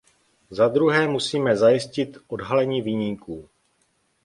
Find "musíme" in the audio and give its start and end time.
1.07-1.57